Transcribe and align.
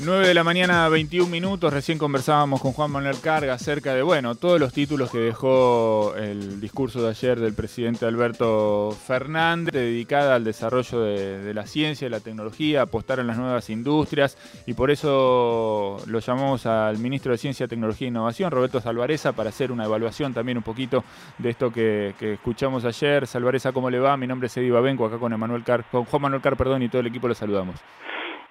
9 0.00 0.28
de 0.28 0.34
la 0.34 0.44
mañana, 0.44 0.88
21 0.88 1.28
minutos. 1.28 1.72
Recién 1.72 1.98
conversábamos 1.98 2.62
con 2.62 2.72
Juan 2.72 2.92
Manuel 2.92 3.20
Carga 3.20 3.54
acerca 3.54 3.94
de, 3.94 4.02
bueno, 4.02 4.36
todos 4.36 4.60
los 4.60 4.72
títulos 4.72 5.10
que 5.10 5.18
dejó 5.18 6.14
el 6.14 6.60
discurso 6.60 7.02
de 7.02 7.08
ayer 7.08 7.40
del 7.40 7.52
presidente 7.52 8.06
Alberto 8.06 8.96
Fernández, 9.06 9.72
dedicada 9.72 10.36
al 10.36 10.44
desarrollo 10.44 11.00
de, 11.00 11.52
la 11.52 11.66
ciencia 11.66 12.06
y 12.06 12.10
la 12.10 12.20
tecnología, 12.20 12.82
apostar 12.82 13.18
en 13.18 13.26
las 13.26 13.38
nuevas 13.38 13.70
industrias. 13.70 14.38
Y 14.66 14.74
por 14.74 14.92
eso 14.92 16.00
lo 16.06 16.20
llamamos 16.20 16.64
al 16.66 16.98
ministro 16.98 17.32
de 17.32 17.38
Ciencia, 17.38 17.66
Tecnología 17.66 18.06
e 18.06 18.10
Innovación, 18.10 18.52
Roberto 18.52 18.80
Salvareza, 18.80 19.32
para 19.32 19.50
hacer 19.50 19.72
una 19.72 19.84
evaluación 19.84 20.32
también 20.32 20.58
un 20.58 20.64
poquito 20.64 21.02
de 21.38 21.50
esto 21.50 21.72
que, 21.72 22.14
escuchamos 22.20 22.84
ayer. 22.84 23.26
Salvareza, 23.26 23.72
¿cómo 23.72 23.90
le 23.90 23.98
va? 23.98 24.16
Mi 24.16 24.28
nombre 24.28 24.46
es 24.46 24.56
Eddie 24.56 24.70
Babenco, 24.70 25.06
acá 25.06 25.18
con, 25.18 25.32
Emanuel 25.32 25.64
Car, 25.64 25.84
con 25.90 26.04
Juan 26.04 26.22
Manuel 26.22 26.40
Car, 26.40 26.56
perdón, 26.56 26.82
y 26.82 26.88
todo 26.88 27.00
el 27.00 27.08
equipo 27.08 27.26
lo 27.26 27.34
saludamos. 27.34 27.80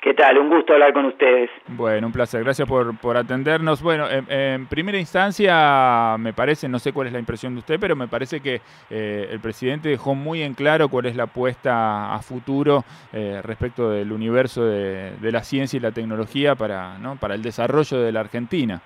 ¿Qué 0.07 0.13
tal? 0.13 0.37
Un 0.37 0.47
gusto 0.47 0.71
hablar 0.71 0.93
con 0.93 1.03
ustedes. 1.03 1.49
Bueno, 1.67 2.07
un 2.07 2.13
placer. 2.13 2.41
Gracias 2.41 2.65
por, 2.65 2.97
por 2.97 3.17
atendernos. 3.17 3.83
Bueno, 3.83 4.07
en, 4.09 4.65
primera 4.67 4.97
instancia, 4.97 6.15
me 6.17 6.31
parece, 6.31 6.69
no 6.69 6.79
sé 6.79 6.93
cuál 6.93 7.07
es 7.07 7.13
la 7.13 7.19
impresión 7.19 7.53
de 7.53 7.59
usted, 7.59 7.77
pero 7.77 7.93
me 7.97 8.07
parece 8.07 8.39
que 8.39 8.61
eh, 8.89 9.27
el 9.29 9.41
presidente 9.41 9.89
dejó 9.89 10.15
muy 10.15 10.43
en 10.43 10.53
claro 10.53 10.87
cuál 10.87 11.07
es 11.07 11.17
la 11.17 11.23
apuesta 11.23 12.15
a 12.15 12.19
futuro 12.19 12.85
eh, 13.11 13.41
respecto 13.43 13.89
del 13.89 14.13
universo 14.13 14.63
de, 14.63 15.11
la 15.29 15.43
ciencia 15.43 15.75
y 15.75 15.81
la 15.81 15.91
tecnología 15.91 16.55
para, 16.55 16.97
¿no? 16.99 17.17
para 17.19 17.35
el 17.35 17.43
desarrollo 17.43 17.99
de 17.99 18.13
la 18.13 18.21
Argentina. 18.21 18.79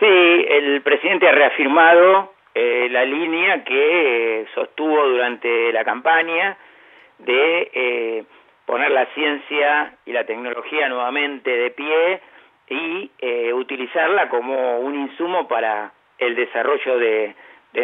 Sí, 0.00 0.06
el 0.06 0.80
presidente 0.80 1.28
ha 1.28 1.32
reafirmado 1.32 2.32
eh, 2.54 2.88
la 2.90 3.04
línea 3.04 3.62
que 3.64 4.46
sostuvo 4.54 5.08
durante 5.08 5.70
la 5.74 5.84
campaña 5.84 6.56
de 7.18 8.24
poner 8.66 8.90
la 8.90 9.06
ciencia 9.14 9.94
y 10.04 10.12
la 10.12 10.24
tecnología 10.24 10.88
nuevamente 10.88 11.50
de 11.50 11.70
pie 11.70 12.20
y 12.68 13.10
eh, 13.20 13.52
utilizarla 13.52 14.28
como 14.28 14.80
un 14.80 14.96
insumo 14.96 15.46
para 15.46 15.92
el 16.18 16.34
desarrollo 16.34 16.98
de, 16.98 17.34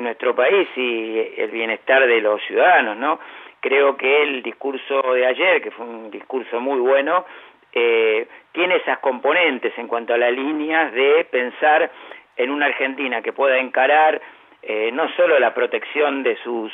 nuestro 0.00 0.34
país 0.34 0.66
y 0.74 1.19
el 1.36 1.50
bienestar 1.50 2.06
de 2.06 2.22
los 2.22 2.42
ciudadanos, 2.44 2.97
¿no? 2.97 3.20
Creo 3.61 3.94
que 3.94 4.22
el 4.22 4.42
discurso 4.42 5.02
de 5.12 5.27
ayer, 5.27 5.61
que 5.61 5.70
fue 5.70 5.84
un 5.84 6.11
discurso 6.11 6.61
muy 6.61 6.80
bueno, 6.80 7.27
eh, 7.74 8.27
tiene 8.52 8.77
esas 8.77 9.00
componentes 9.00 9.77
en 9.77 9.89
cuanto 9.89 10.14
a 10.14 10.17
las 10.17 10.33
líneas 10.33 10.94
de 10.94 11.27
pensar 11.30 11.91
en 12.36 12.50
una 12.50 12.67
Argentina 12.67 13.20
que 13.20 13.34
pueda 13.34 13.58
encarar 13.58 14.19
eh, 14.62 14.91
no 14.94 15.11
solo 15.11 15.39
la 15.39 15.52
protección 15.52 16.22
de 16.22 16.36
sus 16.36 16.72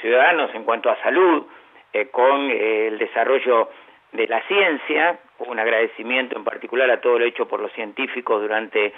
ciudadanos 0.00 0.54
en 0.54 0.62
cuanto 0.62 0.88
a 0.88 1.02
salud, 1.02 1.44
eh, 1.92 2.08
con 2.08 2.50
eh, 2.50 2.88
el 2.88 2.98
desarrollo 2.98 3.70
de 4.12 4.26
la 4.26 4.42
ciencia, 4.42 5.18
un 5.38 5.58
agradecimiento 5.58 6.36
en 6.36 6.44
particular 6.44 6.90
a 6.90 7.00
todo 7.00 7.18
lo 7.18 7.24
hecho 7.24 7.48
por 7.48 7.60
los 7.60 7.72
científicos 7.72 8.42
durante 8.42 8.92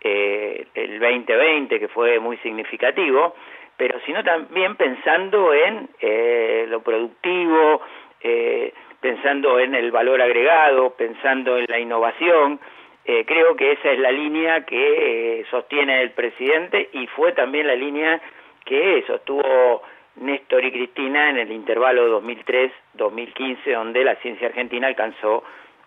eh, 0.00 0.66
el 0.74 0.98
2020, 0.98 1.78
que 1.78 1.88
fue 1.88 2.18
muy 2.18 2.36
significativo, 2.38 3.36
pero 3.76 4.00
sino 4.06 4.24
también 4.24 4.74
pensando 4.76 5.54
en 5.54 5.88
lo 6.70 6.82
productivo, 6.82 7.80
pensando 9.00 9.58
en 9.58 9.74
el 9.74 9.90
valor 9.90 10.20
agregado, 10.20 10.94
pensando 10.94 11.58
en 11.58 11.66
la 11.68 11.78
innovación. 11.80 12.60
creo 13.04 13.56
que 13.56 13.72
esa 13.72 13.90
es 13.90 13.98
la 13.98 14.12
línea 14.12 14.64
que 14.66 15.44
sostiene 15.50 16.02
el 16.02 16.10
presidente 16.10 16.90
y 16.92 17.06
fue 17.08 17.32
también 17.32 17.66
la 17.66 17.74
línea 17.74 18.20
que 18.64 19.02
sostuvo 19.06 19.82
Néstor 20.16 20.64
y 20.64 20.72
Cristina 20.72 21.30
en 21.30 21.38
el 21.38 21.52
intervalo 21.52 22.20
2003-2015, 22.22 23.72
donde 23.72 24.04
la 24.04 24.16
ciencia 24.16 24.48
argentina 24.48 24.86
alcanzó 24.86 25.42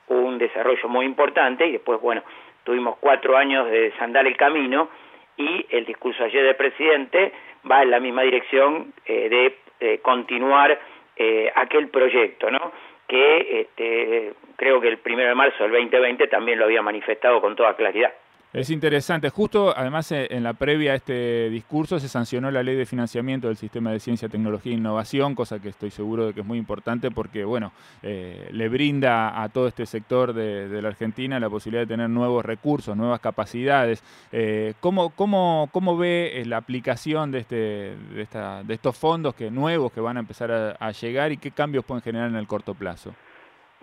un 0.08 0.38
desarrollo 0.38 0.88
muy 0.90 1.06
importante 1.06 1.66
y 1.68 1.74
después, 1.74 2.00
bueno, 2.02 2.24
tuvimos 2.64 2.98
cuatro 3.00 3.38
años 3.38 3.70
de 3.70 3.92
desandar 3.92 4.28
el 4.28 4.38
camino 4.38 4.90
y 5.38 5.66
el 5.70 5.86
discurso 5.86 6.24
ayer 6.24 6.44
del 6.44 6.56
presidente 6.56 7.32
va 7.70 7.84
en 7.84 7.92
la 7.92 8.00
misma 8.00 8.24
dirección 8.24 8.94
eh, 9.06 9.30
de 9.30 9.58
eh, 9.80 10.00
continuar 10.00 10.80
eh, 11.16 11.52
aquel 11.56 11.90
proyecto, 11.90 12.50
¿no? 12.50 12.72
que 13.08 13.62
este, 13.62 14.34
creo 14.56 14.82
que 14.82 14.88
el 14.88 14.98
primero 14.98 15.30
de 15.30 15.36
marzo 15.36 15.64
del 15.64 15.72
2020 15.72 16.28
también 16.28 16.60
lo 16.60 16.66
había 16.66 16.82
manifestado 16.82 17.42
con 17.42 17.56
toda 17.56 17.76
claridad. 17.76 18.14
Es 18.56 18.70
interesante. 18.70 19.30
Justo, 19.32 19.78
además, 19.78 20.10
eh, 20.14 20.28
en 20.32 20.42
la 20.42 20.54
previa 20.54 20.94
a 20.94 20.96
este 20.96 21.50
discurso 21.50 22.00
se 22.00 22.08
sancionó 22.08 22.50
la 22.52 22.64
ley 22.64 22.78
de 22.78 22.86
financiamiento 22.86 23.50
del 23.50 23.58
sistema 23.58 23.92
de 23.92 24.00
ciencia, 24.00 24.30
tecnología 24.30 24.72
e 24.72 24.76
innovación, 24.78 25.36
cosa 25.36 25.60
que 25.60 25.68
estoy 25.68 25.92
seguro 25.92 26.28
de 26.28 26.34
que 26.34 26.40
es 26.40 26.46
muy 26.46 26.58
importante 26.58 27.12
porque, 27.12 27.44
bueno, 27.44 27.74
eh, 28.02 28.48
le 28.54 28.70
brinda 28.70 29.44
a 29.44 29.50
todo 29.50 29.68
este 29.68 29.86
sector 29.86 30.32
de, 30.32 30.82
la 30.82 30.88
Argentina 30.88 31.38
la 31.38 31.50
posibilidad 31.50 31.82
de 31.82 31.88
tener 31.88 32.10
nuevos 32.10 32.46
recursos, 32.46 32.96
nuevas 32.96 33.20
capacidades. 33.20 34.02
Eh, 34.32 34.74
¿cómo, 34.80 35.10
cómo, 35.10 35.68
cómo, 35.74 35.98
ve 35.98 36.42
la 36.46 36.56
aplicación 36.56 37.32
de, 37.32 37.40
este, 37.40 37.56
de, 37.56 38.22
esta, 38.22 38.64
de 38.64 38.74
estos 38.74 38.96
fondos 38.96 39.36
que, 39.36 39.52
nuevos 39.52 39.92
que 39.92 40.00
van 40.00 40.16
a 40.16 40.22
empezar 40.22 40.78
a 40.80 40.92
llegar 40.94 41.34
y 41.34 41.38
qué 41.38 41.52
cambios 41.52 41.84
pueden 41.84 42.02
generar 42.02 42.30
en 42.30 42.38
el 42.38 42.48
corto 42.48 42.74
plazo? 42.74 43.14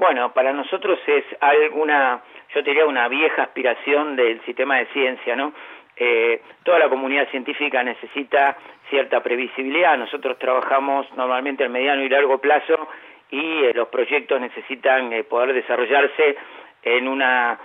Bueno, 0.02 0.32
para 0.32 0.52
nosotros 0.52 0.98
es 1.06 1.24
alguna, 1.38 2.22
yo 2.52 2.62
diría 2.62 2.86
una 2.86 3.06
vieja 3.06 3.44
aspiración 3.44 4.16
del 4.16 4.44
sistema 4.44 4.78
de 4.78 4.86
ciencia, 4.86 5.36
¿no? 5.36 5.52
Eh, 5.94 6.42
toda 6.64 6.80
la 6.80 6.88
comunidad 6.88 7.28
científica 7.28 7.84
necesita 7.84 8.56
cierta 8.90 9.22
previsibilidad. 9.22 9.96
Nosotros 9.96 10.40
trabajamos 10.40 11.06
normalmente 11.16 11.62
a 11.62 11.68
mediano 11.68 12.02
y 12.02 12.08
largo 12.08 12.38
plazo 12.38 12.88
y 13.30 13.62
eh, 13.62 13.72
los 13.74 13.86
proyectos 13.90 14.40
necesitan 14.40 15.12
eh, 15.12 15.22
poder 15.22 15.54
desarrollarse 15.54 16.36
en 16.82 17.06
una 17.06 17.60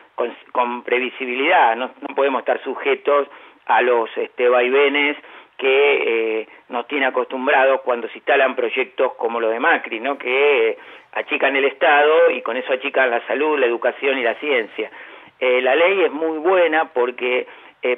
con, 0.51 0.83
previsibilidad. 0.83 1.75
No, 1.75 1.89
no, 2.07 2.13
podemos 2.13 2.41
estar 2.41 2.63
sujetos 2.63 3.27
a 3.65 3.81
los 3.81 4.15
este, 4.15 4.47
vaivenes 4.47 5.17
que 5.57 6.41
eh, 6.41 6.47
nos 6.69 6.87
tiene 6.87 7.07
acostumbrados 7.07 7.81
cuando 7.81 8.07
se 8.09 8.19
instalan 8.19 8.55
proyectos 8.55 9.13
como 9.13 9.39
lo 9.39 9.49
de 9.49 9.59
Macri, 9.59 9.99
¿no? 9.99 10.17
que 10.17 10.69
eh, 10.69 10.77
achican 11.13 11.55
el 11.55 11.65
Estado 11.65 12.29
y 12.31 12.41
con 12.41 12.57
eso 12.57 12.71
achican 12.71 13.09
la 13.09 13.25
salud, 13.25 13.57
la 13.57 13.65
educación 13.65 14.19
y 14.19 14.23
la 14.23 14.35
ciencia. 14.35 14.91
Eh, 15.39 15.61
la 15.61 15.75
ley 15.75 16.03
es 16.03 16.11
muy 16.11 16.37
buena 16.37 16.93
porque 16.93 17.47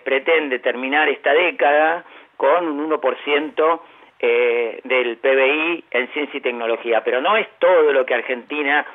pretende 0.03 0.59
terminar 0.59 1.09
esta 1.09 1.33
década 1.33 2.03
con 2.37 2.67
un 2.67 2.91
1% 2.91 3.81
del 4.19 5.17
PBI 5.17 5.85
en 5.89 6.07
ciencia 6.09 6.37
y 6.37 6.41
tecnología, 6.41 7.01
pero 7.03 7.21
no 7.21 7.37
es 7.37 7.47
todo 7.57 7.91
lo 7.91 8.05
que 8.05 8.13
Argentina 8.13 8.85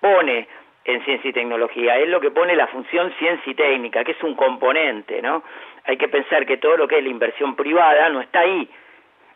pone 0.00 0.46
en 0.92 1.04
ciencia 1.04 1.30
y 1.30 1.32
tecnología, 1.32 1.98
es 1.98 2.08
lo 2.08 2.20
que 2.20 2.30
pone 2.30 2.54
la 2.56 2.66
función 2.68 3.12
ciencia 3.18 3.50
y 3.50 3.54
técnica, 3.54 4.04
que 4.04 4.12
es 4.12 4.22
un 4.22 4.34
componente, 4.34 5.22
¿no? 5.22 5.42
Hay 5.84 5.96
que 5.96 6.08
pensar 6.08 6.46
que 6.46 6.58
todo 6.58 6.76
lo 6.76 6.86
que 6.86 6.98
es 6.98 7.04
la 7.04 7.10
inversión 7.10 7.56
privada 7.56 8.08
no 8.08 8.20
está 8.20 8.40
ahí, 8.40 8.68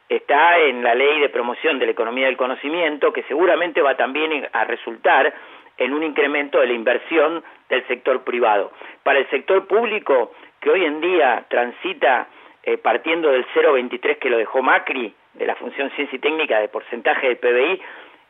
está 0.09 0.59
en 0.59 0.83
la 0.83 0.95
ley 0.95 1.21
de 1.21 1.29
promoción 1.29 1.79
de 1.79 1.87
la 1.87 1.93
economía 1.93 2.27
del 2.27 2.37
conocimiento, 2.37 3.13
que 3.13 3.23
seguramente 3.25 3.83
va 3.83 3.97
también 3.97 4.47
a 4.53 4.65
resultar 4.65 5.33
en 5.77 5.93
un 5.93 6.03
incremento 6.03 6.61
de 6.61 6.67
la 6.69 6.73
inversión 6.73 7.43
del 7.69 7.87
sector 7.89 8.23
privado. 8.23 8.73
Para 9.03 9.19
el 9.19 9.29
sector 9.31 9.67
público, 9.67 10.33
que 10.61 10.71
hoy 10.71 10.85
en 10.85 11.01
día 11.01 11.45
transita 11.49 12.29
eh, 12.63 12.79
partiendo 12.79 13.31
del 13.31 13.47
0,23 13.55 14.19
que 14.19 14.31
lo 14.31 14.39
dejó 14.39 14.63
Macri, 14.63 15.15
de 15.35 15.47
la 15.47 15.55
función 15.57 15.91
ciencia 15.91 16.17
y 16.17 16.21
técnica 16.21 16.61
de 16.61 16.69
porcentaje 16.69 17.27
del 17.27 17.37
PBI, 17.37 17.83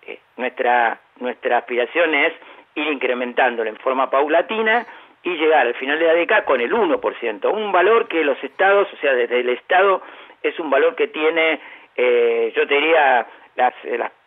eh, 0.06 0.18
nuestra, 0.36 1.00
nuestra 1.20 1.58
aspiración 1.58 2.14
es 2.14 2.32
ir 2.74 2.86
incrementándolo 2.88 3.68
en 3.68 3.76
forma 3.76 4.10
paulatina 4.10 4.86
y 5.22 5.30
llegar 5.36 5.66
al 5.66 5.74
final 5.74 5.98
de 5.98 6.06
la 6.06 6.14
década 6.14 6.44
con 6.44 6.60
el 6.60 6.72
1%, 6.72 7.52
un 7.52 7.72
valor 7.72 8.08
que 8.08 8.22
los 8.24 8.42
estados, 8.44 8.86
o 8.92 8.96
sea, 8.98 9.14
desde 9.14 9.40
el 9.40 9.48
estado 9.48 10.02
es 10.42 10.58
un 10.60 10.68
valor 10.68 10.94
que 10.94 11.08
tiene, 11.08 11.60
eh, 11.96 12.52
yo 12.54 12.66
te 12.66 12.74
diría, 12.74 13.26
las, 13.56 13.74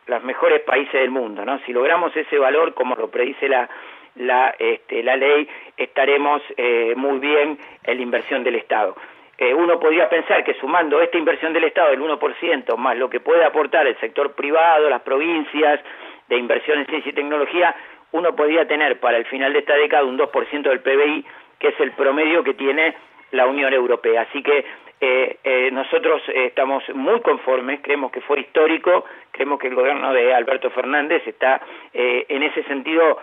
las, 0.07 0.23
mejores 0.23 0.61
países 0.61 0.93
del 0.93 1.11
mundo, 1.11 1.45
¿no? 1.45 1.59
Si 1.59 1.73
logramos 1.73 2.15
ese 2.15 2.39
valor, 2.39 2.73
como 2.73 2.95
lo 2.95 3.11
predice 3.11 3.47
la, 3.47 3.69
la, 4.15 4.55
este, 4.57 5.03
la 5.03 5.15
ley, 5.15 5.47
estaremos 5.75 6.41
eh, 6.55 6.93
muy 6.95 7.19
bien 7.19 7.59
en 7.83 7.97
la 7.97 8.01
inversión 8.01 8.43
del 8.43 8.55
Estado. 8.55 8.95
Eh, 9.37 9.53
uno 9.53 9.79
podría 9.79 10.09
pensar 10.09 10.43
que 10.43 10.55
sumando 10.55 10.99
esta 11.01 11.17
inversión 11.17 11.53
del 11.53 11.65
Estado 11.65 11.91
del 11.91 12.01
1%, 12.01 12.75
más 12.77 12.97
lo 12.97 13.09
que 13.09 13.19
puede 13.19 13.45
aportar 13.45 13.85
el 13.85 13.99
sector 13.99 14.33
privado, 14.33 14.89
las 14.89 15.01
provincias, 15.01 15.79
de 16.27 16.37
inversión 16.37 16.79
en 16.79 16.87
ciencia 16.87 17.09
y 17.11 17.15
tecnología, 17.15 17.75
uno 18.11 18.35
podría 18.35 18.67
tener 18.67 18.99
para 18.99 19.17
el 19.17 19.25
final 19.25 19.53
de 19.53 19.59
esta 19.59 19.75
década 19.75 20.03
un 20.03 20.17
2% 20.17 20.61
del 20.61 20.79
PBI, 20.81 21.25
que 21.59 21.69
es 21.69 21.79
el 21.79 21.91
promedio 21.91 22.43
que 22.43 22.53
tiene 22.53 22.95
la 23.31 23.45
Unión 23.45 23.73
Europea. 23.73 24.21
Así 24.21 24.41
que 24.41 24.65
eh, 24.99 25.37
eh, 25.43 25.69
nosotros 25.71 26.23
estamos 26.27 26.83
muy 26.95 27.21
conformes, 27.21 27.81
creemos 27.83 28.11
que 28.11 28.21
fue 28.21 28.39
histórico, 28.39 29.05
creemos 29.31 29.59
que 29.59 29.67
el 29.67 29.75
gobierno 29.75 30.11
de 30.11 30.33
Alberto 30.33 30.71
Fernández 30.71 31.21
está 31.27 31.61
eh, 31.93 32.25
en 32.29 32.43
ese 32.43 32.63
sentido 32.63 33.19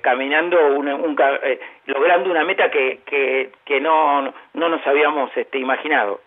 caminando, 0.00 0.56
logrando 1.84 2.30
una 2.30 2.44
meta 2.44 2.70
que, 2.70 3.00
que, 3.04 3.50
que 3.62 3.78
no, 3.78 4.32
no 4.54 4.68
nos 4.70 4.86
habíamos 4.86 5.36
este, 5.36 5.58
imaginado. 5.58 6.20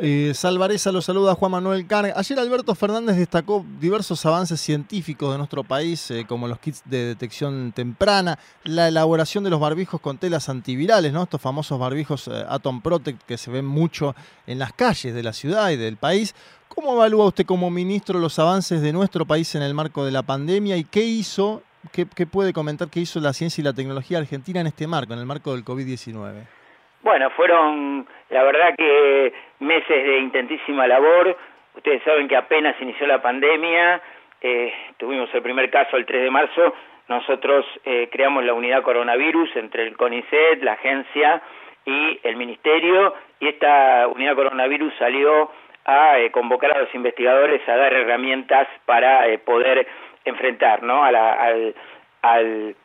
Eh, 0.00 0.30
Salvareza 0.32 0.92
lo 0.92 1.02
saluda 1.02 1.34
Juan 1.34 1.50
Manuel 1.50 1.84
Carg. 1.88 2.12
Ayer 2.14 2.38
Alberto 2.38 2.76
Fernández 2.76 3.16
destacó 3.16 3.66
diversos 3.80 4.24
avances 4.26 4.60
científicos 4.60 5.32
de 5.32 5.38
nuestro 5.38 5.64
país, 5.64 6.12
eh, 6.12 6.24
como 6.24 6.46
los 6.46 6.60
kits 6.60 6.82
de 6.84 7.04
detección 7.04 7.72
temprana, 7.72 8.38
la 8.62 8.86
elaboración 8.86 9.42
de 9.42 9.50
los 9.50 9.58
barbijos 9.58 10.00
con 10.00 10.16
telas 10.16 10.48
antivirales, 10.48 11.12
¿no? 11.12 11.24
estos 11.24 11.40
famosos 11.40 11.80
barbijos 11.80 12.28
eh, 12.28 12.44
Atom 12.48 12.80
Protect 12.80 13.22
que 13.24 13.36
se 13.36 13.50
ven 13.50 13.66
mucho 13.66 14.14
en 14.46 14.60
las 14.60 14.72
calles 14.72 15.12
de 15.12 15.22
la 15.24 15.32
ciudad 15.32 15.70
y 15.70 15.76
del 15.76 15.96
país. 15.96 16.32
¿Cómo 16.68 16.92
evalúa 16.92 17.26
usted 17.26 17.44
como 17.44 17.68
ministro 17.68 18.20
los 18.20 18.38
avances 18.38 18.80
de 18.80 18.92
nuestro 18.92 19.26
país 19.26 19.52
en 19.56 19.62
el 19.62 19.74
marco 19.74 20.04
de 20.04 20.12
la 20.12 20.22
pandemia 20.22 20.76
y 20.76 20.84
qué 20.84 21.04
hizo, 21.04 21.64
qué, 21.90 22.06
qué 22.06 22.24
puede 22.24 22.52
comentar 22.52 22.88
qué 22.88 23.00
hizo 23.00 23.18
la 23.18 23.32
ciencia 23.32 23.62
y 23.62 23.64
la 23.64 23.72
tecnología 23.72 24.18
argentina 24.18 24.60
en 24.60 24.68
este 24.68 24.86
marco, 24.86 25.12
en 25.12 25.18
el 25.18 25.26
marco 25.26 25.50
del 25.54 25.64
COVID-19? 25.64 26.57
Bueno, 27.02 27.30
fueron 27.30 28.06
la 28.30 28.42
verdad 28.42 28.74
que 28.76 29.32
meses 29.60 30.04
de 30.04 30.18
intentísima 30.18 30.86
labor. 30.86 31.36
Ustedes 31.74 32.02
saben 32.02 32.28
que 32.28 32.36
apenas 32.36 32.74
inició 32.80 33.06
la 33.06 33.22
pandemia, 33.22 34.00
eh, 34.40 34.72
tuvimos 34.96 35.32
el 35.32 35.42
primer 35.42 35.70
caso 35.70 35.96
el 35.96 36.06
3 36.06 36.22
de 36.22 36.30
marzo, 36.30 36.74
nosotros 37.08 37.64
eh, 37.84 38.08
creamos 38.12 38.44
la 38.44 38.52
unidad 38.52 38.82
coronavirus 38.82 39.56
entre 39.56 39.84
el 39.84 39.96
CONICET, 39.96 40.62
la 40.62 40.72
agencia 40.72 41.40
y 41.84 42.20
el 42.22 42.36
ministerio, 42.36 43.14
y 43.40 43.48
esta 43.48 44.06
unidad 44.08 44.34
coronavirus 44.34 44.92
salió 44.98 45.50
a 45.86 46.18
eh, 46.18 46.30
convocar 46.30 46.72
a 46.72 46.80
los 46.80 46.94
investigadores 46.94 47.66
a 47.66 47.76
dar 47.76 47.94
herramientas 47.94 48.68
para 48.84 49.26
eh, 49.28 49.38
poder 49.38 49.86
enfrentar 50.26 50.82
¿no? 50.82 51.02
a, 51.02 51.10
la, 51.10 51.32
al, 51.32 51.74
al, 52.20 52.76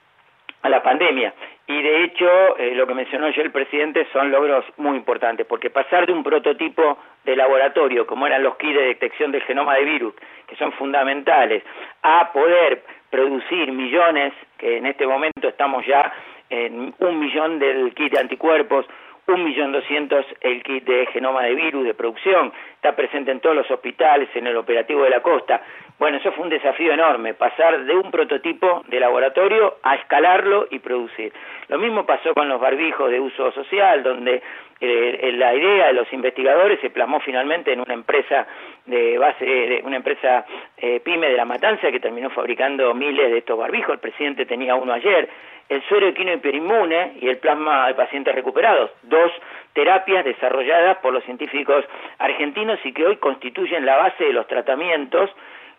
a 0.62 0.69
la 0.69 0.81
pandemia. 0.81 1.33
Y 1.73 1.81
de 1.81 2.03
hecho, 2.03 2.55
eh, 2.59 2.75
lo 2.75 2.85
que 2.85 2.93
mencionó 2.93 3.25
ayer 3.25 3.47
el 3.47 3.51
presidente 3.51 4.05
son 4.13 4.29
logros 4.29 4.63
muy 4.77 4.95
importantes, 4.95 5.47
porque 5.47 5.71
pasar 5.71 6.05
de 6.05 6.13
un 6.13 6.23
prototipo 6.23 6.99
de 7.25 7.35
laboratorio, 7.35 8.05
como 8.05 8.27
eran 8.27 8.43
los 8.43 8.57
kits 8.57 8.75
de 8.75 8.83
detección 8.83 9.31
del 9.31 9.41
genoma 9.41 9.73
de 9.73 9.83
virus, 9.83 10.13
que 10.45 10.55
son 10.55 10.71
fundamentales, 10.73 11.63
a 12.03 12.31
poder 12.31 12.83
producir 13.09 13.71
millones, 13.71 14.33
que 14.59 14.77
en 14.77 14.85
este 14.85 15.07
momento 15.07 15.47
estamos 15.47 15.83
ya 15.87 16.13
en 16.51 16.93
un 16.99 17.19
millón 17.19 17.57
del 17.57 17.91
kit 17.95 18.13
de 18.13 18.19
anticuerpos, 18.19 18.85
un 19.27 19.43
millón 19.43 19.71
doscientos 19.71 20.25
el 20.41 20.61
kit 20.63 20.83
de 20.83 21.05
genoma 21.07 21.43
de 21.43 21.55
virus 21.55 21.85
de 21.85 21.93
producción, 21.93 22.51
está 22.75 22.95
presente 22.95 23.31
en 23.31 23.39
todos 23.39 23.55
los 23.55 23.69
hospitales, 23.71 24.29
en 24.35 24.47
el 24.47 24.57
operativo 24.57 25.03
de 25.03 25.09
la 25.09 25.21
costa. 25.21 25.61
Bueno, 25.97 26.17
eso 26.17 26.31
fue 26.33 26.43
un 26.43 26.49
desafío 26.49 26.91
enorme, 26.91 27.33
pasar 27.33 27.85
de 27.85 27.95
un 27.95 28.11
prototipo 28.11 28.83
de 28.87 28.99
laboratorio 28.99 29.77
a 29.83 29.95
escalarlo 29.95 30.67
y 30.69 30.79
producir. 30.79 31.31
Lo 31.69 31.77
mismo 31.77 32.05
pasó 32.05 32.33
con 32.33 32.49
los 32.49 32.59
barbijos 32.59 33.09
de 33.09 33.19
uso 33.19 33.51
social, 33.53 34.03
donde 34.03 34.41
eh, 34.81 35.31
la 35.37 35.55
idea 35.55 35.87
de 35.87 35.93
los 35.93 36.11
investigadores 36.11 36.79
se 36.81 36.89
plasmó 36.89 37.21
finalmente 37.21 37.71
en 37.71 37.79
una 37.79 37.93
empresa 37.93 38.45
de 38.85 39.17
base, 39.17 39.45
de 39.45 39.81
una 39.85 39.95
empresa 39.95 40.45
eh, 40.75 40.99
pyme 40.99 41.29
de 41.29 41.37
la 41.37 41.45
Matanza 41.45 41.89
que 41.89 42.01
terminó 42.01 42.29
fabricando 42.31 42.93
miles 42.93 43.31
de 43.31 43.37
estos 43.37 43.57
barbijos. 43.57 43.93
El 43.93 43.99
presidente 43.99 44.45
tenía 44.45 44.75
uno 44.75 44.91
ayer 44.91 45.29
el 45.73 45.83
suero 45.83 46.07
equino 46.07 46.33
hiperinmune 46.33 47.13
y 47.21 47.27
el 47.27 47.37
plasma 47.37 47.87
de 47.87 47.95
pacientes 47.95 48.33
recuperados, 48.35 48.91
dos 49.03 49.31
terapias 49.73 50.23
desarrolladas 50.25 50.97
por 50.97 51.13
los 51.13 51.23
científicos 51.23 51.83
argentinos 52.19 52.79
y 52.83 52.93
que 52.93 53.05
hoy 53.05 53.17
constituyen 53.17 53.85
la 53.85 53.97
base 53.97 54.23
de 54.23 54.33
los 54.33 54.47
tratamientos 54.47 55.29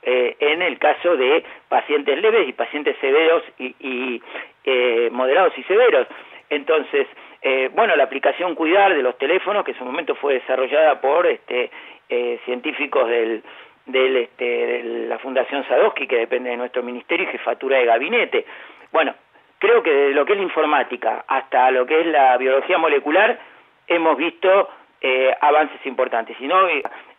eh, 0.02 0.36
en 0.40 0.62
el 0.62 0.78
caso 0.78 1.16
de 1.16 1.44
pacientes 1.68 2.20
leves 2.20 2.48
y 2.48 2.52
pacientes 2.52 2.96
severos 3.00 3.42
y, 3.58 3.74
y 3.80 4.22
eh, 4.64 5.08
moderados 5.12 5.56
y 5.56 5.62
severos. 5.64 6.06
Entonces, 6.50 7.06
eh, 7.42 7.70
bueno, 7.72 7.96
la 7.96 8.04
aplicación 8.04 8.54
Cuidar 8.54 8.94
de 8.94 9.02
los 9.02 9.18
teléfonos, 9.18 9.64
que 9.64 9.72
en 9.72 9.78
su 9.78 9.84
momento 9.84 10.14
fue 10.14 10.34
desarrollada 10.34 11.00
por 11.00 11.26
este, 11.26 11.70
eh, 12.08 12.38
científicos 12.44 13.08
del, 13.08 13.42
del, 13.86 14.16
este, 14.16 14.44
de 14.44 14.82
la 15.08 15.18
Fundación 15.18 15.66
Sadowski, 15.66 16.06
que 16.06 16.16
depende 16.16 16.50
de 16.50 16.56
nuestro 16.56 16.82
ministerio, 16.82 17.28
y 17.28 17.32
jefatura 17.32 17.78
de 17.78 17.86
gabinete. 17.86 18.46
Bueno, 18.92 19.14
creo 19.58 19.82
que 19.82 19.90
de 19.90 20.14
lo 20.14 20.24
que 20.24 20.32
es 20.32 20.38
la 20.38 20.44
informática 20.44 21.24
hasta 21.26 21.70
lo 21.70 21.86
que 21.86 22.00
es 22.00 22.06
la 22.06 22.36
biología 22.36 22.78
molecular 22.78 23.38
hemos 23.86 24.16
visto 24.16 24.68
eh, 25.00 25.34
avances 25.40 25.84
importantes. 25.84 26.36
Y 26.40 26.46
no 26.46 26.66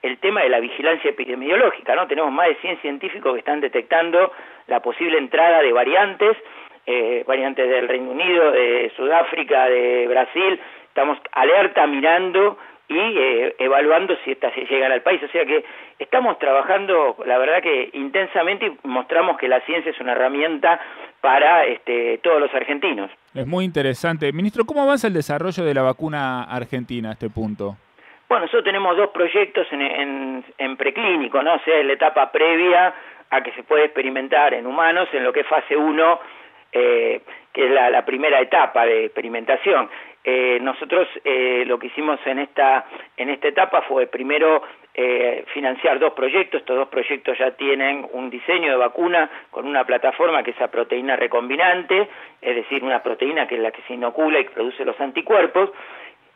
el 0.02 0.18
tema 0.18 0.42
de 0.42 0.50
la 0.50 0.60
vigilancia 0.60 1.10
epidemiológica, 1.10 1.96
¿no? 1.96 2.08
Tenemos 2.08 2.32
más 2.32 2.48
de 2.48 2.56
100 2.56 2.82
científicos 2.82 3.34
que 3.34 3.40
están 3.40 3.62
detectando 3.62 4.32
la 4.68 4.80
posible 4.80 5.18
entrada 5.18 5.62
de 5.62 5.72
variantes, 5.72 6.36
eh, 6.88 7.24
variantes 7.28 7.70
del 7.70 7.88
Reino 7.88 8.12
Unido, 8.12 8.52
de 8.52 8.92
Sudáfrica, 8.96 9.70
de 9.70 10.08
Brasil. 10.08 10.60
Estamos 10.88 11.20
alerta 11.32 11.86
mirando 11.86 12.58
y 12.88 12.98
eh, 12.98 13.56
evaluando 13.60 14.16
si 14.24 14.32
estas 14.32 14.56
llegan 14.56 14.92
al 14.92 15.02
país. 15.02 15.22
O 15.24 15.28
sea 15.30 15.46
que 15.46 15.64
estamos 16.00 16.38
trabajando, 16.40 17.18
la 17.26 17.38
verdad 17.38 17.62
que 17.62 17.90
intensamente 17.94 18.66
y 18.66 18.88
mostramos 18.88 19.38
que 19.38 19.48
la 19.48 19.62
ciencia 19.62 19.92
es 19.92 20.00
una 20.00 20.14
herramienta 20.14 20.80
para 21.26 21.66
este, 21.66 22.20
todos 22.20 22.40
los 22.40 22.54
argentinos. 22.54 23.10
Es 23.34 23.48
muy 23.48 23.66
interesante. 23.66 24.32
Ministro, 24.32 24.64
¿cómo 24.64 24.84
avanza 24.84 25.08
el 25.08 25.14
desarrollo 25.16 25.66
de 25.66 25.74
la 25.74 25.82
vacuna 25.82 26.44
argentina 26.44 27.10
a 27.10 27.14
este 27.14 27.32
punto? 27.32 27.78
Bueno, 28.30 28.46
nosotros 28.46 28.64
tenemos 28.64 28.96
dos 28.96 29.10
proyectos 29.10 29.66
en, 29.72 29.82
en, 29.82 30.46
en 30.60 30.78
preclínico, 30.78 31.42
¿no? 31.42 31.56
O 31.56 31.60
sea, 31.66 31.80
es 31.80 31.86
la 31.88 31.94
etapa 31.94 32.32
previa 32.32 32.94
a 33.32 33.42
que 33.42 33.52
se 33.54 33.64
puede 33.64 33.86
experimentar 33.86 34.54
en 34.54 34.68
humanos, 34.68 35.10
en 35.14 35.24
lo 35.24 35.34
que 35.34 35.40
es 35.40 35.48
fase 35.48 35.76
1, 35.76 36.20
eh, 36.74 37.22
que 37.52 37.66
es 37.66 37.72
la, 37.72 37.90
la 37.90 38.06
primera 38.06 38.40
etapa 38.40 38.86
de 38.86 39.06
experimentación. 39.06 39.90
Eh, 40.28 40.58
nosotros 40.60 41.08
eh, 41.24 41.64
lo 41.68 41.78
que 41.78 41.88
hicimos 41.88 42.20
en 42.26 42.40
esta, 42.40 42.86
en 43.16 43.30
esta 43.30 43.48
etapa 43.48 43.84
fue 43.84 44.08
primero 44.08 44.64
eh, 44.96 45.46
financiar 45.54 46.00
dos 46.00 46.14
proyectos. 46.14 46.62
Estos 46.62 46.78
dos 46.78 46.88
proyectos 46.88 47.38
ya 47.38 47.52
tienen 47.52 48.08
un 48.12 48.32
diseño 48.32 48.72
de 48.72 48.78
vacuna 48.78 49.30
con 49.52 49.68
una 49.68 49.84
plataforma 49.84 50.42
que 50.42 50.52
es 50.52 50.60
la 50.60 50.72
proteína 50.72 51.16
recombinante, 51.16 52.10
es 52.42 52.56
decir, 52.56 52.84
una 52.84 53.04
proteína 53.04 53.48
que 53.48 53.56
es 53.56 53.62
la 53.62 53.72
que 53.72 53.84
se 53.84 53.94
inocula 53.94 54.40
y 54.40 54.46
produce 54.46 54.84
los 54.84 55.00
anticuerpos. 55.00 55.70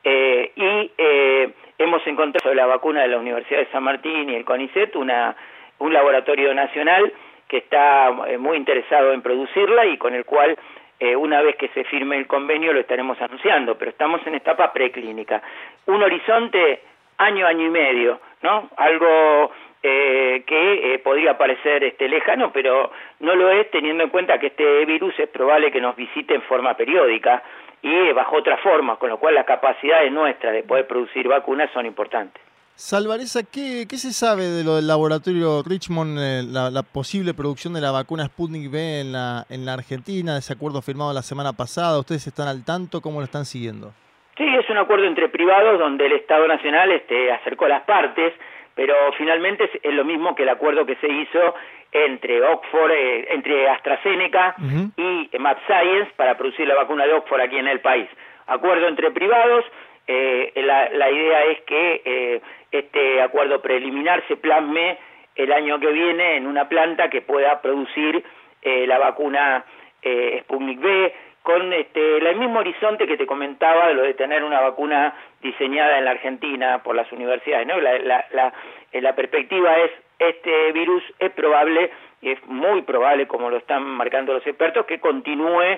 Eh, 0.03 0.51
y 0.55 0.91
eh, 0.97 1.49
hemos 1.77 2.05
encontrado 2.05 2.43
sobre 2.43 2.55
la 2.55 2.67
vacuna 2.67 3.01
de 3.01 3.07
la 3.07 3.17
Universidad 3.17 3.59
de 3.59 3.71
San 3.71 3.83
Martín 3.83 4.29
y 4.29 4.35
el 4.35 4.45
CONICET 4.45 4.95
una, 4.97 5.35
un 5.79 5.93
laboratorio 5.93 6.53
nacional 6.53 7.11
que 7.47 7.57
está 7.57 8.09
eh, 8.27 8.37
muy 8.37 8.57
interesado 8.57 9.11
en 9.11 9.21
producirla 9.21 9.87
y 9.87 9.97
con 9.97 10.13
el 10.13 10.23
cual 10.23 10.57
eh, 10.99 11.15
una 11.15 11.41
vez 11.41 11.55
que 11.55 11.69
se 11.69 11.85
firme 11.85 12.17
el 12.17 12.27
convenio 12.27 12.73
lo 12.73 12.81
estaremos 12.81 13.19
anunciando, 13.21 13.77
pero 13.77 13.91
estamos 13.91 14.25
en 14.27 14.35
etapa 14.35 14.73
preclínica. 14.73 15.41
Un 15.85 16.03
horizonte 16.03 16.81
año, 17.17 17.47
año 17.47 17.67
y 17.67 17.69
medio, 17.69 18.19
¿no? 18.41 18.69
Algo 18.75 19.51
eh, 19.81 20.43
que 20.45 20.93
eh, 20.93 20.99
podría 20.99 21.37
parecer 21.37 21.85
este, 21.85 22.09
lejano, 22.09 22.51
pero 22.51 22.91
no 23.21 23.35
lo 23.35 23.49
es 23.49 23.71
teniendo 23.71 24.03
en 24.03 24.09
cuenta 24.09 24.39
que 24.39 24.47
este 24.47 24.85
virus 24.85 25.17
es 25.19 25.29
probable 25.29 25.71
que 25.71 25.79
nos 25.79 25.95
visite 25.95 26.35
en 26.35 26.41
forma 26.41 26.75
periódica 26.75 27.43
y 27.81 28.11
bajo 28.11 28.35
otras 28.35 28.59
formas, 28.59 28.97
con 28.97 29.09
lo 29.09 29.17
cual 29.19 29.35
las 29.35 29.45
capacidades 29.45 30.11
nuestras 30.11 30.51
de 30.51 30.63
poder 30.63 30.85
producir 30.85 31.29
vacunas 31.29 31.71
son 31.71 31.85
importantes. 31.85 32.48
Salvareza, 32.79 33.41
¿qué, 33.43 33.83
¿qué, 33.89 33.97
se 33.97 34.13
sabe 34.13 34.43
de 34.47 34.63
lo 34.63 34.77
del 34.77 34.87
laboratorio 34.87 35.61
Richmond, 35.67 36.17
eh, 36.17 36.43
la, 36.47 36.71
la, 36.71 36.81
posible 36.81 37.33
producción 37.33 37.73
de 37.73 37.81
la 37.81 37.91
vacuna 37.91 38.23
Sputnik 38.31 38.71
V 38.71 39.01
en 39.01 39.11
la, 39.11 39.43
en 39.49 39.65
la 39.65 39.73
Argentina, 39.73 40.37
ese 40.37 40.53
acuerdo 40.53 40.81
firmado 40.81 41.11
la 41.11 41.21
semana 41.21 41.51
pasada? 41.51 41.99
¿Ustedes 41.99 42.25
están 42.25 42.47
al 42.47 42.63
tanto? 42.63 43.01
¿Cómo 43.01 43.19
lo 43.19 43.25
están 43.25 43.43
siguiendo? 43.43 43.91
Sí, 44.37 44.47
es 44.47 44.63
un 44.69 44.77
acuerdo 44.77 45.03
entre 45.07 45.27
privados 45.27 45.77
donde 45.77 46.05
el 46.05 46.13
Estado 46.13 46.47
Nacional 46.47 46.89
este, 46.93 47.33
acercó 47.33 47.67
las 47.67 47.83
partes, 47.83 48.31
pero 48.75 48.95
finalmente 49.17 49.65
es, 49.65 49.71
es 49.83 49.93
lo 49.93 50.05
mismo 50.05 50.33
que 50.33 50.43
el 50.43 50.49
acuerdo 50.49 50.85
que 50.85 50.95
se 51.03 51.09
hizo 51.09 51.55
entre 51.91 52.41
Oxford, 52.41 52.91
eh, 52.91 53.27
entre 53.33 53.67
AstraZeneca 53.71 54.55
uh 54.57 54.61
-huh. 54.63 55.27
y 55.33 55.37
Map 55.37 55.59
Science 55.67 56.13
para 56.15 56.37
producir 56.37 56.65
la 56.65 56.75
vacuna 56.75 57.05
de 57.05 57.11
Oxford 57.11 57.41
aquí 57.41 57.57
en 57.57 57.67
el 57.67 57.81
país. 57.81 58.07
Acuerdo 58.47 58.87
entre 58.87 59.11
privados, 59.11 59.65
eh, 60.11 60.51
la, 60.55 60.89
la, 60.89 61.11
idea 61.11 61.45
es 61.45 61.61
que 61.61 62.01
eh, 62.03 62.41
este 62.71 63.21
acuerdo 63.21 63.61
preliminar 63.61 64.23
se 64.27 64.37
plasme 64.37 64.97
el 65.35 65.53
año 65.53 65.79
que 65.79 65.91
viene 65.91 66.35
en 66.35 66.47
una 66.47 66.67
planta 66.67 67.11
que 67.11 67.21
pueda 67.21 67.61
producir 67.61 68.23
eh, 68.63 68.87
la 68.87 68.97
vacuna 68.97 69.63
eh, 70.01 70.39
Sputnik 70.41 70.79
V 70.81 71.13
con 71.43 71.71
este, 71.73 72.17
el 72.17 72.35
mismo 72.37 72.59
horizonte 72.59 73.05
que 73.05 73.17
te 73.17 73.27
comentaba 73.27 73.87
de 73.87 73.93
lo 73.93 74.01
de 74.01 74.15
tener 74.15 74.43
una 74.43 74.61
vacuna 74.61 75.13
diseñada 75.41 75.99
en 75.99 76.05
la 76.05 76.11
Argentina 76.11 76.81
por 76.83 76.95
las 76.95 77.11
universidades. 77.11 77.67
¿no? 77.67 77.79
La, 77.79 77.99
la, 77.99 78.25
la, 78.31 78.53
eh, 78.91 79.01
la 79.01 79.15
perspectiva 79.15 79.77
es, 79.77 79.91
este 80.17 80.71
virus 80.71 81.03
es 81.19 81.31
probable, 81.33 81.91
y 82.21 82.31
es 82.31 82.45
muy 82.47 82.81
probable, 82.81 83.27
como 83.27 83.49
lo 83.49 83.57
están 83.57 83.83
marcando 83.83 84.33
los 84.33 84.45
expertos, 84.47 84.85
que 84.85 84.99
continúe 84.99 85.77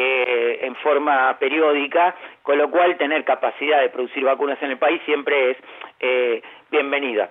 eh, 0.00 0.60
en 0.62 0.76
forma 0.76 1.36
periódica, 1.38 2.14
con 2.42 2.58
lo 2.58 2.70
cual 2.70 2.96
tener 2.96 3.24
capacidad 3.24 3.80
de 3.80 3.90
producir 3.90 4.24
vacunas 4.24 4.62
en 4.62 4.70
el 4.70 4.78
país 4.78 5.00
siempre 5.04 5.50
es 5.50 5.56
eh, 6.00 6.42
bienvenida. 6.70 7.30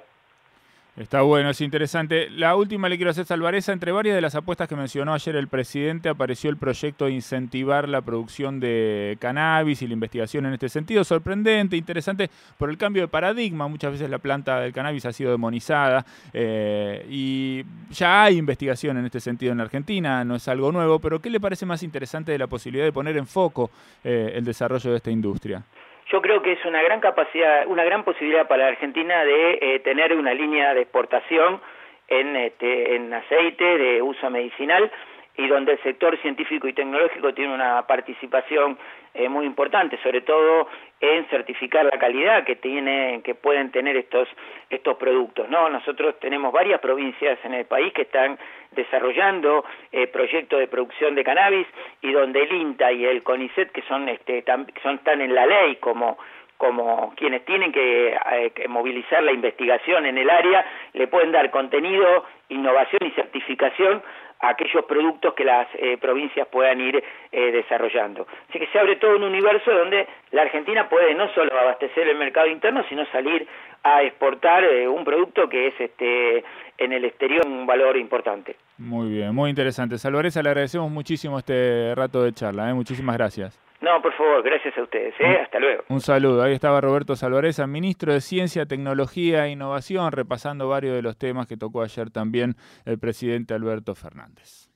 Está 0.97 1.21
bueno, 1.21 1.51
es 1.51 1.61
interesante. 1.61 2.27
La 2.31 2.55
última 2.55 2.89
le 2.89 2.95
quiero 2.95 3.11
hacer 3.11 3.23
Salvareza. 3.23 3.71
Entre 3.71 3.91
varias 3.91 4.15
de 4.15 4.21
las 4.21 4.33
apuestas 4.33 4.67
que 4.67 4.75
mencionó 4.75 5.13
ayer 5.13 5.35
el 5.35 5.47
presidente 5.47 6.09
apareció 6.09 6.49
el 6.49 6.57
proyecto 6.57 7.05
de 7.05 7.11
incentivar 7.11 7.87
la 7.87 8.01
producción 8.01 8.59
de 8.59 9.15
cannabis 9.19 9.83
y 9.83 9.87
la 9.87 9.93
investigación 9.93 10.47
en 10.47 10.53
este 10.53 10.69
sentido. 10.69 11.03
Sorprendente, 11.03 11.77
interesante 11.77 12.31
por 12.57 12.71
el 12.71 12.79
cambio 12.79 13.03
de 13.03 13.09
paradigma. 13.09 13.67
Muchas 13.67 13.91
veces 13.91 14.09
la 14.09 14.17
planta 14.17 14.59
del 14.59 14.73
cannabis 14.73 15.05
ha 15.05 15.13
sido 15.13 15.29
demonizada 15.29 16.03
eh, 16.33 17.05
y 17.11 17.63
ya 17.91 18.23
hay 18.23 18.37
investigación 18.37 18.97
en 18.97 19.05
este 19.05 19.19
sentido 19.19 19.51
en 19.51 19.61
Argentina, 19.61 20.25
no 20.25 20.37
es 20.37 20.47
algo 20.47 20.71
nuevo, 20.71 20.97
pero 20.97 21.21
¿qué 21.21 21.29
le 21.29 21.39
parece 21.39 21.67
más 21.67 21.83
interesante 21.83 22.31
de 22.31 22.39
la 22.39 22.47
posibilidad 22.47 22.85
de 22.85 22.91
poner 22.91 23.17
en 23.17 23.27
foco 23.27 23.69
eh, 24.03 24.33
el 24.33 24.43
desarrollo 24.43 24.89
de 24.89 24.97
esta 24.97 25.11
industria? 25.11 25.63
Yo 26.09 26.21
creo 26.21 26.41
que 26.41 26.53
es 26.53 26.65
una 26.65 26.81
gran 26.81 26.99
capacidad, 26.99 27.67
una 27.67 27.83
gran 27.83 28.03
posibilidad 28.03 28.47
para 28.47 28.63
la 28.63 28.69
Argentina 28.69 29.23
de 29.25 29.59
eh, 29.61 29.79
tener 29.79 30.13
una 30.13 30.33
línea 30.33 30.73
de 30.73 30.81
exportación 30.81 31.61
en, 32.07 32.35
este, 32.35 32.95
en 32.95 33.13
aceite 33.13 33.77
de 33.77 34.01
uso 34.01 34.29
medicinal 34.29 34.89
y 35.35 35.47
donde 35.47 35.73
el 35.73 35.83
sector 35.83 36.17
científico 36.21 36.67
y 36.67 36.73
tecnológico 36.73 37.33
tiene 37.33 37.53
una 37.53 37.85
participación 37.85 38.77
eh, 39.13 39.29
muy 39.29 39.45
importante, 39.45 39.97
sobre 40.03 40.21
todo 40.21 40.67
en 40.99 41.25
certificar 41.29 41.85
la 41.85 41.99
calidad 41.99 42.43
que 42.43 42.55
tienen, 42.55 43.21
que 43.21 43.35
pueden 43.35 43.71
tener 43.71 43.95
estos 43.97 44.27
estos 44.69 44.97
productos. 44.97 45.49
No, 45.49 45.69
nosotros 45.69 46.19
tenemos 46.19 46.51
varias 46.51 46.79
provincias 46.79 47.37
en 47.43 47.53
el 47.53 47.65
país 47.65 47.93
que 47.93 48.03
están 48.03 48.37
desarrollando 48.71 49.63
eh, 49.91 50.07
proyectos 50.07 50.59
de 50.59 50.67
producción 50.67 51.15
de 51.15 51.23
cannabis 51.23 51.67
y 52.01 52.11
donde 52.11 52.43
el 52.43 52.51
INTA 52.51 52.91
y 52.91 53.05
el 53.05 53.23
CONICET, 53.23 53.71
que 53.71 53.81
son 53.83 54.09
este, 54.09 54.43
son 54.81 54.95
están 54.95 55.21
en 55.21 55.33
la 55.33 55.45
ley 55.45 55.77
como 55.77 56.17
como 56.57 57.13
quienes 57.15 57.45
tienen 57.45 57.71
eh, 57.75 58.51
que, 58.55 58.67
movilizar 58.67 59.23
la 59.23 59.31
investigación 59.31 60.05
en 60.05 60.17
el 60.17 60.29
área, 60.29 60.65
le 60.93 61.07
pueden 61.07 61.31
dar 61.31 61.51
contenido, 61.51 62.25
innovación 62.49 63.05
y 63.05 63.11
certificación 63.11 64.01
aquellos 64.39 64.85
productos 64.85 65.33
que 65.33 65.43
las 65.43 65.67
eh, 65.75 65.97
provincias 65.97 66.47
puedan 66.47 66.79
ir 66.79 67.03
eh, 67.31 67.51
desarrollando. 67.51 68.27
Así 68.49 68.59
que 68.59 68.67
se 68.67 68.79
abre 68.79 68.97
todo 68.97 69.15
un 69.15 69.23
universo 69.23 69.71
donde 69.71 70.07
la 70.31 70.43
Argentina 70.43 70.87
puede 70.89 71.13
no 71.15 71.27
solo 71.33 71.57
abastecer 71.57 72.07
el 72.07 72.17
mercado 72.17 72.47
interno, 72.47 72.83
sino 72.89 73.05
salir 73.07 73.47
a 73.83 74.03
exportar 74.03 74.63
eh, 74.63 74.87
un 74.87 75.03
producto 75.03 75.47
que 75.49 75.67
es 75.67 75.73
este 75.79 76.43
en 76.77 76.93
el 76.93 77.05
exterior 77.05 77.45
un 77.45 77.65
valor 77.65 77.97
importante. 77.97 78.55
Muy 78.77 79.09
bien, 79.09 79.33
muy 79.33 79.49
interesante. 79.49 79.97
Salvareza, 79.97 80.43
le 80.43 80.49
agradecemos 80.49 80.91
muchísimo 80.91 81.39
este 81.39 81.93
rato 81.95 82.23
de 82.23 82.33
charla. 82.33 82.73
Muchísimas 82.73 83.17
gracias. 83.17 83.66
No, 83.81 84.01
por 84.01 84.13
favor, 84.15 84.43
gracias 84.43 84.75
a 84.77 84.83
ustedes. 84.83 85.13
¿eh? 85.19 85.37
Hasta 85.43 85.59
luego. 85.59 85.83
Un 85.89 86.01
saludo. 86.01 86.41
Ahí 86.41 86.53
estaba 86.53 86.81
Roberto 86.81 87.15
Salvareza, 87.15 87.67
ministro 87.67 88.11
de 88.11 88.21
Ciencia, 88.21 88.65
Tecnología 88.65 89.45
e 89.45 89.51
Innovación, 89.51 90.11
repasando 90.11 90.67
varios 90.67 90.95
de 90.95 91.01
los 91.03 91.17
temas 91.17 91.47
que 91.47 91.57
tocó 91.57 91.83
ayer 91.83 92.09
también 92.09 92.55
el 92.85 92.97
presidente 92.97 93.53
Alberto 93.53 93.93
Fernández. 93.93 94.69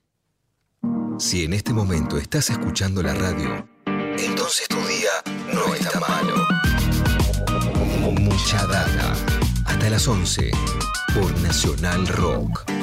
Si 1.17 1.45
en 1.45 1.53
este 1.53 1.73
momento 1.73 2.17
estás 2.17 2.49
escuchando 2.49 3.01
la 3.01 3.13
radio, 3.13 3.67
entonces 3.85 4.67
tu 4.67 4.77
día 4.77 5.11
no 5.53 5.73
está 5.73 5.99
malo. 5.99 6.35
Mucha 8.19 8.65
data. 8.67 9.13
Hasta 9.67 9.89
las 9.89 10.07
11 10.07 10.51
por 11.13 11.31
Nacional 11.41 12.07
Rock. 12.07 12.80